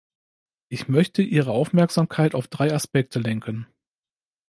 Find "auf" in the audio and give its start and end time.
2.33-2.47